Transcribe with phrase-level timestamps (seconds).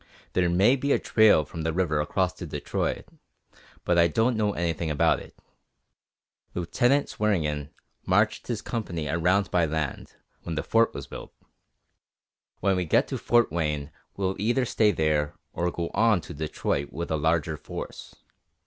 [0.33, 3.05] There may be a trail from the river across to Detroit,
[3.85, 5.37] but I don't know anything about it.
[6.55, 7.69] Lieutenant Swearingen
[8.07, 11.31] marched his company around by land, when the Fort was built.
[12.61, 16.91] When we get to Fort Wayne, we'll either stay there, or go on to Detroit
[16.91, 18.15] with a larger force.